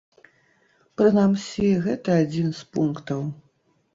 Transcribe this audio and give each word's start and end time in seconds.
Прынамсі, 1.01 1.69
гэта 1.85 2.17
адзін 2.23 2.49
з 2.61 2.65
пунктаў. 2.77 3.21